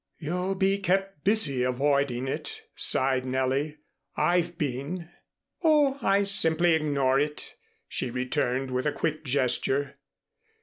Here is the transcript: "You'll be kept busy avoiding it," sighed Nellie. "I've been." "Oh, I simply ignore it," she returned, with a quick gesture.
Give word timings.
"You'll 0.17 0.55
be 0.55 0.79
kept 0.79 1.23
busy 1.23 1.61
avoiding 1.61 2.27
it," 2.27 2.63
sighed 2.73 3.23
Nellie. 3.23 3.77
"I've 4.17 4.57
been." 4.57 5.09
"Oh, 5.63 5.99
I 6.01 6.23
simply 6.23 6.73
ignore 6.73 7.19
it," 7.19 7.53
she 7.87 8.09
returned, 8.09 8.71
with 8.71 8.87
a 8.87 8.91
quick 8.93 9.23
gesture. 9.23 9.99